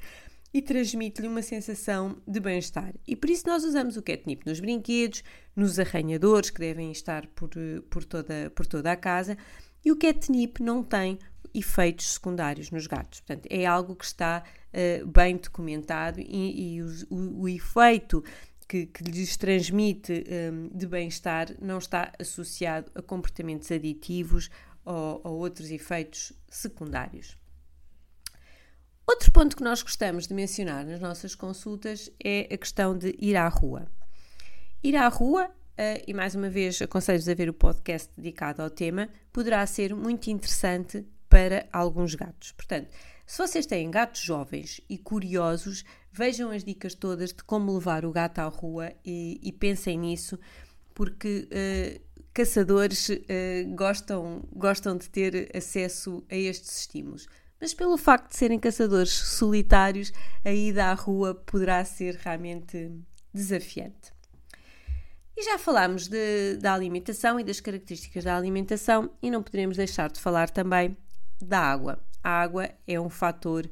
e 0.53 0.62
transmite-lhe 0.62 1.27
uma 1.27 1.41
sensação 1.41 2.22
de 2.27 2.39
bem-estar. 2.39 2.93
E 3.08 3.15
por 3.15 3.29
isso 3.29 3.48
nós 3.48 3.63
usamos 3.63 3.98
o 3.98 4.03
catnip 4.03 4.46
nos 4.46 4.60
brinquedos, 4.60 5.24
nos 5.55 5.79
arranhadores 5.79 6.51
que 6.51 6.60
devem 6.60 6.91
estar 6.91 7.25
por, 7.27 7.50
por, 7.89 8.05
toda, 8.05 8.51
por 8.55 8.65
toda 8.65 8.91
a 8.91 8.96
casa 8.96 9.38
e 9.84 9.91
o 9.91 9.98
catnip 9.98 10.62
não 10.62 10.84
tem 10.84 11.17
efeitos 11.53 12.13
secundários 12.13 12.72
nos 12.72 12.88
gatos. 12.88 13.20
Portanto, 13.20 13.48
é 13.50 13.65
algo 13.65 13.96
que 13.96 14.05
está 14.05 14.43
uh, 14.43 15.08
bem 15.08 15.38
documentado 15.38 16.20
e, 16.20 16.75
e 16.75 16.82
o, 16.82 16.88
o, 17.10 17.41
o, 17.41 17.50
efeito 17.50 18.24
que, 18.67 18.86
que 18.86 19.03
lhes 19.03 19.38
transmite 19.38 20.24
um, 20.51 20.70
de 20.75 20.88
bem-estar 20.88 21.48
não 21.62 21.77
está 21.77 22.12
associado 22.20 22.91
a 22.96 23.01
comportamentos 23.01 23.72
aditivos 23.72 24.50
ou, 24.86 25.22
ou 25.24 25.39
outros 25.39 25.72
efeitos 25.72 26.34
secundários. 26.50 27.38
Outro 29.05 29.32
ponto 29.32 29.58
que 29.58 29.63
nós 29.63 29.82
gostamos 29.82 30.27
de 30.27 30.34
mencionar 30.34 30.86
nas 30.86 31.00
nossas 31.00 31.36
consultas 31.36 32.10
é 32.24 32.48
a 32.51 32.58
questão 32.58 32.98
de 32.98 33.15
ir 33.20 33.36
à 33.36 33.48
rua. 33.48 33.88
Ir 34.82 34.96
à 34.96 35.08
rua, 35.08 35.48
uh, 35.48 36.03
e 36.08 36.13
mais 36.13 36.36
uma 36.36 36.50
vez 36.50 36.82
aconselho-vos 36.82 37.27
a 37.27 37.34
ver 37.34 37.50
o 37.50 37.53
podcast 37.53 38.10
dedicado 38.15 38.62
ao 38.62 38.70
tema, 38.70 39.10
poderá 39.32 39.65
ser 39.65 39.93
muito 39.93 40.29
interessante 40.29 41.05
para 41.27 41.67
alguns 41.74 42.15
gatos. 42.15 42.53
Portanto, 42.53 42.89
se 43.25 43.38
vocês 43.38 43.65
têm 43.65 43.89
gatos 43.89 44.22
jovens 44.22 44.82
e 44.89 44.98
curiosos, 44.98 45.84
vejam 46.12 46.51
as 46.51 46.63
dicas 46.63 46.94
todas 46.94 47.32
de 47.34 47.44
como 47.44 47.74
levar 47.74 48.06
o 48.06 48.12
gato 48.12 48.39
à 48.39 48.46
rua 48.46 48.92
e, 49.06 49.39
e 49.42 49.51
pensem 49.51 49.98
nisso, 49.98 50.38
porque 50.94 51.48
uh, 51.50 52.24
caçadores 52.34 53.10
uh, 53.10 53.15
gostam, 53.75 54.44
gostam 54.51 54.98
de 54.98 55.10
ter 55.10 55.51
acesso 55.56 56.24
a 56.30 56.36
estes 56.36 56.82
estímulos 56.82 57.27
mas 57.63 57.74
pelo 57.74 57.96
facto 57.96 58.30
de 58.30 58.36
serem 58.36 58.60
caçadores 58.60 59.13
solitários, 59.13 60.12
a 60.44 60.51
ida 60.51 60.88
à 60.88 60.94
rua 60.94 61.34
poderá 61.34 61.86
ser 61.86 62.15
realmente 62.15 62.92
desafiante. 63.34 64.12
E 65.34 65.44
já 65.44 65.58
falámos 65.58 66.10
de, 66.10 66.58
da 66.58 66.74
alimentação 66.74 67.39
e 67.39 67.44
das 67.44 67.62
características 67.62 68.25
da 68.25 68.36
alimentação, 68.36 69.10
e 69.22 69.32
não 69.32 69.42
poderemos 69.42 69.77
deixar 69.77 70.12
de 70.12 70.20
falar 70.20 70.50
também 70.50 70.98
da 71.42 71.58
água. 71.58 72.03
A 72.24 72.30
água 72.30 72.70
é 72.88 73.00
um 73.00 73.10
fator 73.10 73.70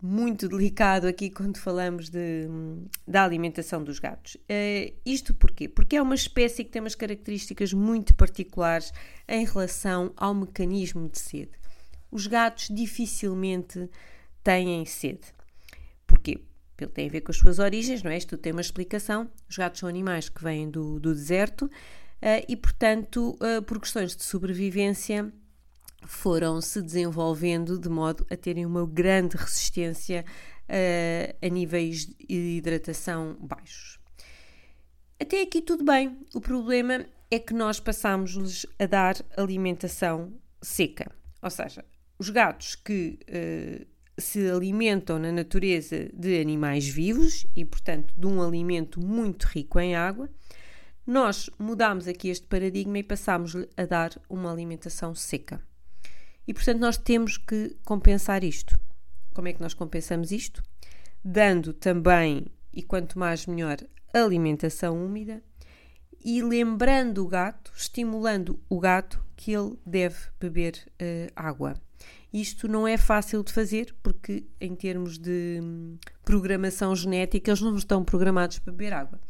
muito 0.00 0.48
delicado 0.48 1.08
aqui 1.08 1.28
quando 1.30 1.58
falamos 1.58 2.08
de, 2.08 2.46
da 3.06 3.24
alimentação 3.24 3.82
dos 3.82 3.98
gatos. 3.98 4.36
Uh, 4.36 4.94
isto 5.04 5.34
porquê? 5.34 5.68
Porque 5.68 5.96
é 5.96 6.02
uma 6.02 6.14
espécie 6.14 6.62
que 6.62 6.70
tem 6.70 6.80
umas 6.80 6.94
características 6.94 7.72
muito 7.72 8.14
particulares 8.14 8.92
em 9.26 9.44
relação 9.44 10.12
ao 10.16 10.34
mecanismo 10.34 11.08
de 11.08 11.18
sede 11.18 11.58
os 12.10 12.26
gatos 12.26 12.68
dificilmente 12.70 13.88
têm 14.42 14.84
sede. 14.86 15.34
Porquê? 16.06 16.40
Tem 16.94 17.08
a 17.08 17.10
ver 17.10 17.22
com 17.22 17.32
as 17.32 17.36
suas 17.36 17.58
origens, 17.58 18.02
não 18.02 18.10
é? 18.10 18.16
Isto 18.16 18.38
tem 18.38 18.52
uma 18.52 18.60
explicação. 18.60 19.28
Os 19.48 19.56
gatos 19.56 19.80
são 19.80 19.88
animais 19.88 20.28
que 20.28 20.42
vêm 20.42 20.70
do, 20.70 21.00
do 21.00 21.12
deserto 21.12 21.64
uh, 21.64 21.70
e, 22.48 22.56
portanto, 22.56 23.36
uh, 23.40 23.62
por 23.62 23.80
questões 23.80 24.16
de 24.16 24.22
sobrevivência, 24.22 25.32
foram 26.06 26.60
se 26.60 26.80
desenvolvendo 26.80 27.78
de 27.78 27.88
modo 27.88 28.26
a 28.30 28.36
terem 28.36 28.64
uma 28.64 28.86
grande 28.86 29.36
resistência 29.36 30.24
uh, 30.68 31.36
a 31.40 31.48
níveis 31.48 32.06
de 32.06 32.14
hidratação 32.28 33.36
baixos. 33.40 33.98
Até 35.20 35.42
aqui 35.42 35.60
tudo 35.60 35.84
bem. 35.84 36.16
O 36.34 36.40
problema 36.40 37.04
é 37.30 37.38
que 37.38 37.52
nós 37.52 37.80
passamos-lhes 37.80 38.64
a 38.78 38.86
dar 38.86 39.16
alimentação 39.36 40.32
seca. 40.62 41.10
Ou 41.42 41.50
seja, 41.50 41.84
os 42.18 42.30
gatos 42.30 42.76
que 42.76 43.18
uh, 43.28 43.86
se 44.20 44.50
alimentam 44.50 45.18
na 45.18 45.30
natureza 45.30 46.08
de 46.12 46.40
animais 46.40 46.88
vivos 46.88 47.46
e, 47.54 47.64
portanto, 47.64 48.14
de 48.16 48.26
um 48.26 48.42
alimento 48.42 49.00
muito 49.00 49.44
rico 49.44 49.78
em 49.78 49.94
água, 49.94 50.28
nós 51.06 51.48
mudamos 51.58 52.06
aqui 52.06 52.28
este 52.28 52.46
paradigma 52.46 52.98
e 52.98 53.02
passamos 53.02 53.54
a 53.76 53.86
dar 53.86 54.20
uma 54.28 54.52
alimentação 54.52 55.14
seca. 55.14 55.62
E, 56.48 56.54
portanto, 56.54 56.80
nós 56.80 56.96
temos 56.96 57.36
que 57.36 57.76
compensar 57.84 58.42
isto. 58.42 58.80
Como 59.34 59.48
é 59.48 59.52
que 59.52 59.60
nós 59.60 59.74
compensamos 59.74 60.32
isto? 60.32 60.62
Dando 61.22 61.74
também, 61.74 62.46
e 62.72 62.82
quanto 62.82 63.18
mais 63.18 63.46
melhor, 63.46 63.76
alimentação 64.14 64.96
úmida 65.04 65.42
e 66.24 66.42
lembrando 66.42 67.22
o 67.22 67.28
gato, 67.28 67.70
estimulando 67.76 68.58
o 68.66 68.80
gato 68.80 69.22
que 69.36 69.52
ele 69.52 69.78
deve 69.84 70.16
beber 70.40 70.74
uh, 70.94 71.30
água. 71.36 71.74
Isto 72.32 72.66
não 72.66 72.88
é 72.88 72.96
fácil 72.96 73.44
de 73.44 73.52
fazer 73.52 73.94
porque, 74.02 74.46
em 74.58 74.74
termos 74.74 75.18
de 75.18 75.60
hum, 75.62 75.98
programação 76.24 76.96
genética, 76.96 77.50
eles 77.50 77.60
não 77.60 77.76
estão 77.76 78.02
programados 78.02 78.58
para 78.58 78.72
beber 78.72 78.94
água. 78.94 79.20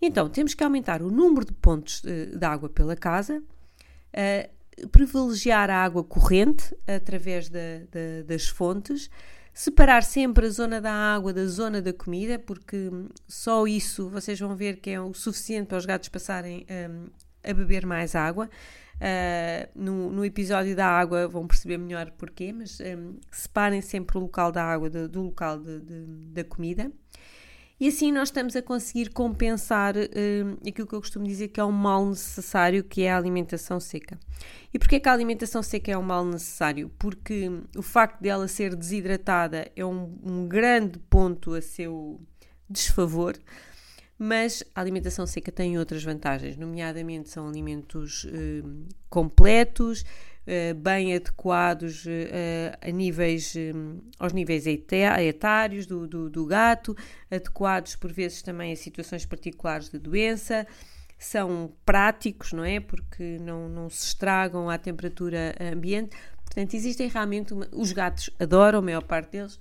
Então, 0.00 0.28
temos 0.30 0.54
que 0.54 0.62
aumentar 0.62 1.02
o 1.02 1.10
número 1.10 1.44
de 1.44 1.52
pontos 1.52 2.00
uh, 2.04 2.38
de 2.38 2.46
água 2.46 2.68
pela 2.68 2.94
casa, 2.94 3.38
uh, 3.38 4.59
privilegiar 4.88 5.70
a 5.70 5.76
água 5.76 6.02
corrente 6.02 6.76
através 6.86 7.48
da, 7.48 7.58
da, 7.90 8.22
das 8.26 8.48
fontes, 8.48 9.10
separar 9.52 10.02
sempre 10.02 10.46
a 10.46 10.50
zona 10.50 10.80
da 10.80 10.92
água 10.92 11.32
da 11.32 11.46
zona 11.46 11.82
da 11.82 11.92
comida, 11.92 12.38
porque 12.38 12.90
só 13.26 13.66
isso 13.66 14.08
vocês 14.08 14.38
vão 14.38 14.56
ver 14.56 14.76
que 14.76 14.90
é 14.90 15.00
o 15.00 15.12
suficiente 15.12 15.66
para 15.66 15.78
os 15.78 15.86
gatos 15.86 16.08
passarem 16.08 16.66
um, 16.70 17.06
a 17.42 17.52
beber 17.52 17.86
mais 17.86 18.14
água. 18.14 18.48
Uh, 18.96 19.66
no, 19.74 20.10
no, 20.10 20.24
episódio 20.26 20.76
da 20.76 20.86
água 20.86 21.26
vão 21.26 21.46
perceber 21.46 21.78
melhor 21.78 22.10
porquê, 22.10 22.52
mas 22.52 22.80
um, 22.80 23.16
separem 23.32 23.80
sempre 23.80 24.18
o 24.18 24.20
local 24.20 24.52
da 24.52 24.62
água 24.62 24.90
do, 24.90 25.08
do 25.08 25.22
local 25.22 25.58
de, 25.58 25.80
de, 25.80 26.04
da 26.32 26.44
comida. 26.44 26.92
E 27.80 27.88
assim 27.88 28.12
nós 28.12 28.28
estamos 28.28 28.54
a 28.54 28.60
conseguir 28.60 29.08
compensar 29.08 29.94
um, 29.96 30.68
aquilo 30.68 30.86
que 30.86 30.94
eu 30.94 31.00
costumo 31.00 31.26
dizer 31.26 31.48
que 31.48 31.58
é 31.58 31.64
um 31.64 31.72
mal 31.72 32.04
necessário, 32.06 32.84
que 32.84 33.02
é 33.02 33.10
a 33.10 33.16
alimentação 33.16 33.80
seca. 33.80 34.18
E 34.72 34.78
porquê 34.78 35.00
que 35.00 35.08
a 35.08 35.12
alimentação 35.12 35.62
seca 35.62 35.90
é 35.90 35.96
um 35.96 36.02
mal 36.02 36.22
necessário? 36.26 36.90
Porque 36.98 37.50
o 37.74 37.82
facto 37.82 38.20
dela 38.20 38.46
ser 38.46 38.76
desidratada 38.76 39.72
é 39.74 39.84
um, 39.84 40.14
um 40.22 40.46
grande 40.46 40.98
ponto 41.08 41.54
a 41.54 41.62
seu 41.62 42.20
desfavor 42.68 43.34
mas 44.22 44.62
a 44.74 44.82
alimentação 44.82 45.26
seca 45.26 45.50
tem 45.50 45.78
outras 45.78 46.04
vantagens, 46.04 46.54
nomeadamente 46.54 47.30
são 47.30 47.48
alimentos 47.48 48.26
eh, 48.30 48.62
completos, 49.08 50.04
eh, 50.39 50.39
bem 50.74 51.14
adequados 51.14 52.04
eh, 52.06 52.76
a 52.80 52.90
níveis, 52.90 53.54
aos 54.18 54.32
níveis 54.32 54.66
etários 54.66 55.86
do, 55.86 56.06
do, 56.06 56.30
do, 56.30 56.46
gato, 56.46 56.96
adequados 57.30 57.96
por 57.96 58.12
vezes 58.12 58.42
também 58.42 58.72
a 58.72 58.76
situações 58.76 59.24
particulares 59.24 59.88
de 59.88 59.98
doença, 59.98 60.66
são 61.18 61.72
práticos, 61.84 62.52
não 62.52 62.64
é? 62.64 62.80
Porque 62.80 63.38
não, 63.40 63.68
não 63.68 63.90
se 63.90 64.06
estragam 64.06 64.70
à 64.70 64.78
temperatura 64.78 65.54
ambiente. 65.72 66.16
Portanto, 66.44 66.74
existem 66.74 67.08
realmente. 67.08 67.52
Uma, 67.52 67.68
os 67.72 67.92
gatos 67.92 68.30
adoram, 68.38 68.78
a 68.78 68.82
maior 68.82 69.02
parte 69.02 69.32
deles 69.32 69.58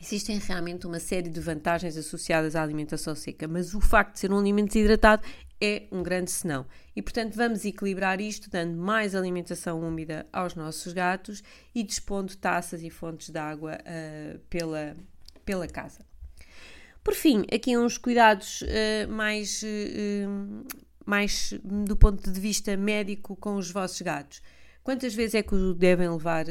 Existem 0.00 0.38
realmente 0.38 0.86
uma 0.86 1.00
série 1.00 1.28
de 1.28 1.40
vantagens 1.40 1.96
associadas 1.96 2.54
à 2.54 2.62
alimentação 2.62 3.16
seca, 3.16 3.48
mas 3.48 3.74
o 3.74 3.80
facto 3.80 4.12
de 4.12 4.20
ser 4.20 4.32
um 4.32 4.38
alimento 4.38 4.72
desidratado 4.72 5.26
é 5.60 5.84
um 5.90 6.02
grande 6.02 6.30
senão. 6.30 6.66
E 6.94 7.02
portanto 7.02 7.34
vamos 7.34 7.64
equilibrar 7.64 8.20
isto 8.20 8.50
dando 8.50 8.76
mais 8.76 9.14
alimentação 9.14 9.80
úmida 9.80 10.26
aos 10.32 10.54
nossos 10.54 10.92
gatos 10.92 11.42
e 11.74 11.82
dispondo 11.82 12.36
taças 12.36 12.82
e 12.82 12.90
fontes 12.90 13.30
de 13.30 13.38
água 13.38 13.78
uh, 13.78 14.38
pela, 14.50 14.96
pela 15.44 15.66
casa. 15.66 16.00
Por 17.02 17.14
fim, 17.14 17.44
aqui 17.52 17.76
uns 17.76 17.96
cuidados 17.96 18.62
uh, 18.62 19.10
mais, 19.10 19.62
uh, 19.62 20.66
mais 21.06 21.54
do 21.64 21.96
ponto 21.96 22.30
de 22.30 22.40
vista 22.40 22.76
médico 22.76 23.34
com 23.36 23.56
os 23.56 23.70
vossos 23.70 24.00
gatos. 24.02 24.42
Quantas 24.82 25.14
vezes 25.14 25.34
é 25.34 25.42
que 25.42 25.54
o 25.54 25.74
devem 25.74 26.08
levar 26.08 26.46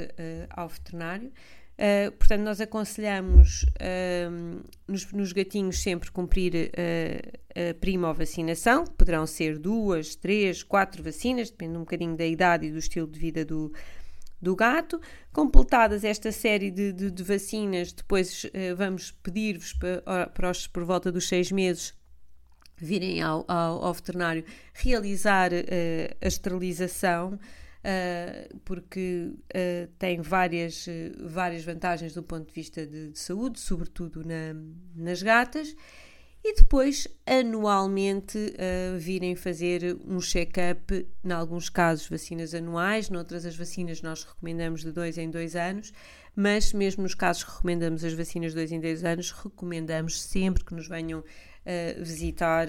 ao 0.52 0.70
veterinário? 0.70 1.32
Uh, 1.78 2.12
portanto, 2.14 2.42
nós 2.42 2.60
aconselhamos 2.60 3.62
uh, 3.64 4.66
nos, 4.88 5.12
nos, 5.12 5.32
gatinhos 5.32 5.80
sempre 5.80 6.10
cumprir 6.10 6.72
uh, 6.72 7.70
a 7.70 7.74
prima 7.76 8.12
vacinação, 8.12 8.84
poderão 8.84 9.28
ser 9.28 9.60
duas, 9.60 10.16
três, 10.16 10.64
quatro 10.64 11.04
vacinas, 11.04 11.52
depende 11.52 11.78
um 11.78 11.82
bocadinho 11.82 12.18
da 12.18 12.26
idade 12.26 12.66
e 12.66 12.72
do 12.72 12.80
estilo 12.80 13.06
de 13.06 13.20
vida 13.20 13.46
do, 13.46 13.72
do 14.42 14.56
gato. 14.56 15.00
Completadas 15.32 16.04
esta 16.04 16.32
série 16.32 16.72
de, 16.72 16.92
de, 16.92 17.12
de 17.12 17.24
vacinas, 17.24 17.94
depois 17.94 18.48
vamos 18.76 19.12
pedir-vos 19.12 19.74
para, 19.74 20.28
para 20.34 20.50
os, 20.50 20.66
por 20.66 20.84
volta 20.84 21.12
dos 21.12 21.28
seis 21.28 21.52
meses 21.52 21.94
virem 22.76 23.22
ao, 23.22 23.46
ao, 23.48 23.86
ao 23.86 23.94
veterinário 23.94 24.44
realizar 24.74 25.52
a 25.54 26.28
esterilização 26.28 27.40
uh, 27.88 28.60
porque 28.66 29.32
uh, 29.32 29.88
tem 29.98 30.22
várias, 30.22 30.86
várias 31.24 31.64
vantagens 31.64 32.14
do 32.14 32.22
ponto 32.22 32.48
de 32.48 32.54
vista 32.54 32.86
de, 32.86 33.10
de 33.10 33.20
saúde, 33.20 33.60
sobretudo 33.60 34.24
na, 34.26 34.54
nas 34.96 35.24
gatas. 35.24 35.74
e 36.44 36.54
depois 36.54 37.08
anualmente 37.26 38.38
uh, 38.38 38.98
virem 39.00 39.36
fazer 39.36 39.98
um 40.06 40.20
check-up, 40.20 41.08
em 41.24 41.32
alguns 41.32 41.70
casos 41.70 42.08
vacinas 42.10 42.54
anuais, 42.54 43.10
noutras 43.10 43.46
as 43.46 43.56
vacinas 43.56 44.02
nós 44.02 44.24
recomendamos 44.24 44.82
de 44.82 44.92
dois 44.92 45.18
em 45.18 45.30
dois 45.30 45.56
anos, 45.56 45.94
mas 46.36 46.74
mesmo 46.74 47.04
nos 47.04 47.16
casos 47.16 47.44
que 47.44 47.52
recomendamos 47.52 48.04
as 48.04 48.14
vacinas 48.14 48.52
de 48.52 48.58
dois 48.58 48.72
em 48.72 48.80
dois 48.80 49.04
anos, 49.04 49.32
recomendamos 49.32 50.22
sempre 50.22 50.64
que 50.64 50.74
nos 50.74 50.88
venham 50.88 51.24
visitar 51.98 52.68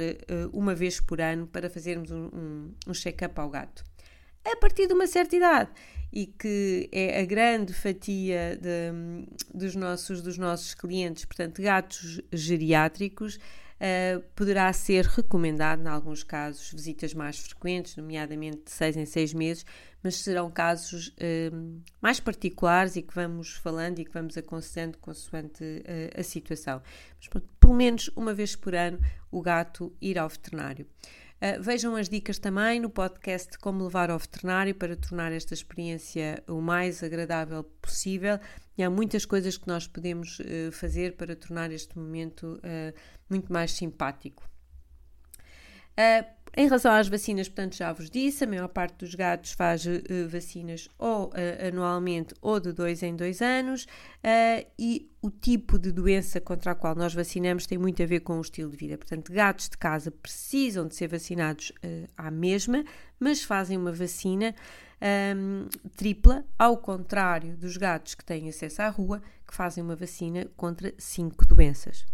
uma 0.52 0.74
vez 0.74 0.98
por 1.00 1.20
ano 1.20 1.46
para 1.46 1.70
fazermos 1.70 2.10
um, 2.10 2.24
um, 2.34 2.74
um 2.88 2.94
check-up 2.94 3.38
ao 3.38 3.48
gato. 3.48 3.84
A 4.52 4.56
partir 4.56 4.86
de 4.86 4.94
uma 4.94 5.06
certa 5.06 5.36
idade, 5.36 5.70
e 6.12 6.26
que 6.26 6.88
é 6.90 7.20
a 7.20 7.24
grande 7.24 7.72
fatia 7.72 8.58
de, 8.60 9.26
dos, 9.52 9.74
nossos, 9.74 10.22
dos 10.22 10.38
nossos 10.38 10.74
clientes, 10.74 11.24
portanto, 11.24 11.60
gatos 11.60 12.20
geriátricos, 12.32 13.36
uh, 13.36 14.22
poderá 14.34 14.72
ser 14.72 15.04
recomendado, 15.04 15.82
em 15.82 15.88
alguns 15.88 16.22
casos, 16.22 16.72
visitas 16.72 17.14
mais 17.14 17.38
frequentes, 17.38 17.96
nomeadamente 17.96 18.62
de 18.64 18.70
6 18.70 18.96
em 18.96 19.04
6 19.04 19.34
meses, 19.34 19.66
mas 20.02 20.16
serão 20.16 20.50
casos 20.50 21.08
uh, 21.08 21.82
mais 22.00 22.20
particulares 22.20 22.96
e 22.96 23.02
que 23.02 23.14
vamos 23.14 23.54
falando 23.56 23.98
e 23.98 24.04
que 24.04 24.12
vamos 24.12 24.36
aconselhando 24.36 24.98
consoante 24.98 25.62
uh, 25.62 26.20
a 26.20 26.22
situação. 26.22 26.82
Mas, 27.18 27.28
pronto, 27.28 27.48
pelo 27.60 27.74
menos 27.74 28.10
uma 28.16 28.32
vez 28.32 28.56
por 28.56 28.74
ano, 28.74 28.98
o 29.30 29.42
gato 29.42 29.92
ir 30.00 30.18
ao 30.18 30.28
veterinário. 30.28 30.86
Uh, 31.40 31.62
vejam 31.62 31.94
as 31.94 32.08
dicas 32.08 32.36
também 32.36 32.80
no 32.80 32.90
podcast 32.90 33.56
Como 33.58 33.84
Levar 33.84 34.10
ao 34.10 34.18
Veterinário 34.18 34.74
para 34.74 34.96
tornar 34.96 35.30
esta 35.30 35.54
experiência 35.54 36.42
o 36.48 36.60
mais 36.60 37.00
agradável 37.02 37.62
possível. 37.80 38.40
E 38.76 38.82
há 38.82 38.90
muitas 38.90 39.24
coisas 39.24 39.56
que 39.56 39.68
nós 39.68 39.86
podemos 39.86 40.40
uh, 40.40 40.72
fazer 40.72 41.16
para 41.16 41.36
tornar 41.36 41.70
este 41.70 41.96
momento 41.96 42.58
uh, 42.58 42.98
muito 43.30 43.52
mais 43.52 43.70
simpático. 43.70 44.48
Em 46.56 46.64
relação 46.64 46.92
às 46.92 47.06
vacinas, 47.06 47.48
portanto, 47.48 47.76
já 47.76 47.92
vos 47.92 48.10
disse, 48.10 48.42
a 48.42 48.46
maior 48.46 48.66
parte 48.66 48.96
dos 48.98 49.14
gatos 49.14 49.52
faz 49.52 49.86
uh, 49.86 50.00
vacinas 50.28 50.88
ou 50.98 51.26
uh, 51.26 51.68
anualmente 51.68 52.34
ou 52.40 52.58
de 52.58 52.72
dois 52.72 53.00
em 53.02 53.14
dois 53.14 53.40
anos 53.40 53.84
uh, 53.84 54.66
e 54.76 55.08
o 55.22 55.30
tipo 55.30 55.78
de 55.78 55.92
doença 55.92 56.40
contra 56.40 56.72
a 56.72 56.74
qual 56.74 56.96
nós 56.96 57.14
vacinamos 57.14 57.64
tem 57.64 57.78
muito 57.78 58.02
a 58.02 58.06
ver 58.06 58.20
com 58.20 58.38
o 58.38 58.40
estilo 58.40 58.72
de 58.72 58.76
vida. 58.76 58.98
Portanto, 58.98 59.32
gatos 59.32 59.68
de 59.68 59.78
casa 59.78 60.10
precisam 60.10 60.88
de 60.88 60.96
ser 60.96 61.06
vacinados 61.06 61.72
à 62.16 62.30
mesma, 62.30 62.84
mas 63.20 63.42
fazem 63.42 63.76
uma 63.76 63.92
vacina 63.92 64.52
um, 65.36 65.68
tripla, 65.96 66.44
ao 66.58 66.76
contrário 66.76 67.56
dos 67.56 67.76
gatos 67.76 68.14
que 68.14 68.24
têm 68.24 68.48
acesso 68.48 68.82
à 68.82 68.88
rua, 68.88 69.22
que 69.46 69.54
fazem 69.54 69.82
uma 69.82 69.96
vacina 69.96 70.46
contra 70.56 70.92
cinco 70.98 71.46
doenças. 71.46 72.04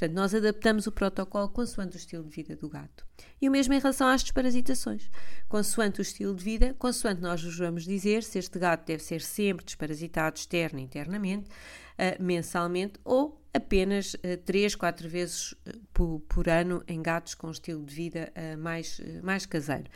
Portanto, 0.00 0.16
nós 0.16 0.34
adaptamos 0.34 0.86
o 0.86 0.92
protocolo 0.92 1.46
consoante 1.50 1.94
o 1.94 1.98
estilo 1.98 2.24
de 2.24 2.30
vida 2.30 2.56
do 2.56 2.70
gato. 2.70 3.06
E 3.38 3.46
o 3.46 3.52
mesmo 3.52 3.74
em 3.74 3.78
relação 3.78 4.08
às 4.08 4.22
desparasitações. 4.22 5.10
Consoante 5.46 6.00
o 6.00 6.02
estilo 6.02 6.34
de 6.34 6.42
vida, 6.42 6.74
consoante 6.78 7.20
nós 7.20 7.42
vos 7.42 7.58
vamos 7.58 7.84
dizer 7.84 8.22
se 8.22 8.38
este 8.38 8.58
gato 8.58 8.86
deve 8.86 9.02
ser 9.02 9.20
sempre 9.20 9.62
desparasitado 9.62 10.38
externo 10.38 10.78
e 10.78 10.82
internamente, 10.82 11.50
uh, 11.50 12.22
mensalmente 12.22 12.94
ou 13.04 13.44
apenas 13.52 14.14
uh, 14.14 14.38
3, 14.42 14.74
4 14.74 15.06
vezes 15.06 15.52
uh, 15.52 15.56
por, 15.92 16.20
por, 16.20 16.48
ano 16.48 16.82
em 16.88 17.02
gatos 17.02 17.34
com 17.34 17.50
estilo 17.50 17.84
de 17.84 17.94
vida 17.94 18.32
uh, 18.34 18.56
mais, 18.56 19.02
mais 19.22 19.44
caseiro. 19.44 19.90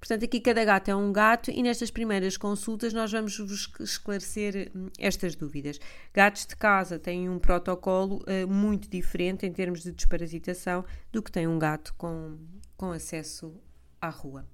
Portanto, 0.00 0.24
aqui 0.24 0.40
cada 0.40 0.64
gato 0.64 0.88
é 0.88 0.96
um 0.96 1.12
gato 1.12 1.50
e 1.50 1.62
nestas 1.62 1.90
primeiras 1.90 2.38
consultas 2.38 2.94
nós 2.94 3.12
vamos 3.12 3.36
vos 3.38 3.70
esclarecer 3.80 4.72
hum, 4.74 4.88
estas 4.98 5.36
dúvidas. 5.36 5.78
Gatos 6.14 6.46
de 6.46 6.56
casa 6.56 6.98
têm 6.98 7.28
um 7.28 7.38
protocolo 7.38 8.24
uh, 8.24 8.48
muito 8.48 8.88
diferente 8.88 9.44
em 9.44 9.52
termos 9.52 9.82
de 9.82 9.92
desparasitação 9.92 10.86
do 11.12 11.22
que 11.22 11.30
tem 11.30 11.46
um 11.46 11.58
gato 11.58 11.94
com, 11.98 12.38
com 12.78 12.92
acesso 12.92 13.54
à 14.00 14.08
rua. 14.08 14.48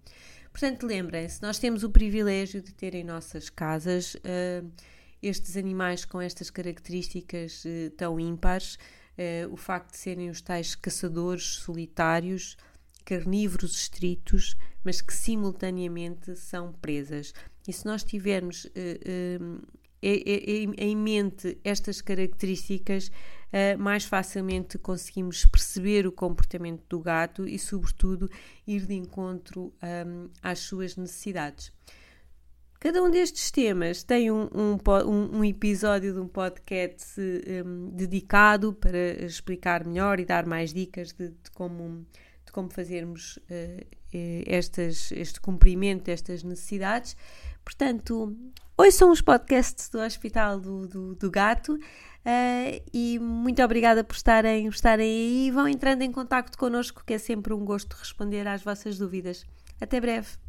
Portanto, 0.51 0.85
lembrem-se, 0.85 1.41
nós 1.41 1.61
temos 1.61 1.85
o 1.85 1.91
privilégio 1.91 2.61
de 2.61 2.75
ter 2.75 2.97
em 2.97 3.05
nossas 3.05 3.49
casas 3.49 4.17
uh, 4.17 4.69
estes 5.23 5.57
animais 5.57 6.05
com 6.05 6.21
estas 6.21 6.51
características 6.51 7.65
uh, 7.65 7.91
tão 7.97 8.19
ímpares, 8.19 8.77
o 9.51 9.57
facto 9.57 9.93
de 9.93 9.97
serem 9.97 10.29
os 10.29 10.43
tais 10.43 10.75
caçadores 10.75 11.43
solitários, 11.43 12.55
carnívoros 13.07 13.77
estritos, 13.77 14.57
mas 14.85 15.01
que 15.01 15.15
simultaneamente 15.15 16.37
são 16.37 16.73
presas. 16.73 17.33
E 17.67 17.73
se 17.73 17.87
nós 17.87 18.05
tivermos 18.05 18.65
uh, 18.67 18.69
uh, 18.69 19.67
em 20.03 20.97
mente 20.97 21.59
estas 21.65 22.03
características, 22.03 23.09
uh, 23.09 23.79
mais 23.79 24.05
facilmente 24.05 24.77
conseguimos 24.77 25.47
perceber 25.47 26.07
o 26.07 26.13
comportamento 26.13 26.83
do 26.89 27.01
gato 27.01 27.49
e, 27.49 27.59
sobretudo, 27.59 28.29
ir 28.67 28.85
de 28.85 28.95
encontro 28.95 29.73
um, 29.83 30.29
às 30.43 30.59
suas 30.59 30.97
necessidades. 30.97 31.73
Cada 32.79 33.03
um 33.03 33.11
destes 33.11 33.51
temas 33.51 34.03
tem 34.03 34.31
um, 34.31 34.49
um, 34.55 35.39
um 35.39 35.45
episódio 35.45 36.13
de 36.13 36.21
um 36.21 36.29
podcast 36.29 37.19
um, 37.21 37.89
dedicado 37.91 38.73
para 38.75 39.25
explicar 39.25 39.85
melhor 39.85 40.21
e 40.21 40.27
dar 40.27 40.45
mais 40.45 40.75
dicas 40.75 41.13
de, 41.13 41.31
de 41.31 41.51
como 41.55 42.07
como 42.57 42.71
fazermos 42.71 43.37
uh, 43.37 43.87
estas, 44.47 45.13
este 45.13 45.39
cumprimento 45.43 46.05
destas 46.05 46.43
necessidades. 46.43 47.15
Portanto, 47.63 48.35
hoje 48.79 48.93
são 48.93 49.11
os 49.11 49.21
podcasts 49.21 49.91
do 49.91 49.99
Hospital 50.01 50.59
do, 50.59 50.87
do, 50.87 51.15
do 51.15 51.31
Gato 51.31 51.75
uh, 51.75 52.83
e 52.95 53.19
muito 53.19 53.63
obrigada 53.63 54.03
por 54.03 54.17
estarem, 54.17 54.67
estarem 54.69 55.07
aí. 55.07 55.51
Vão 55.51 55.69
entrando 55.69 56.01
em 56.01 56.11
contato 56.11 56.57
connosco, 56.57 57.03
que 57.05 57.13
é 57.13 57.19
sempre 57.19 57.53
um 57.53 57.63
gosto 57.63 57.93
responder 57.93 58.49
às 58.49 58.63
vossas 58.63 58.97
dúvidas. 58.97 59.45
Até 59.79 60.01
breve. 60.01 60.46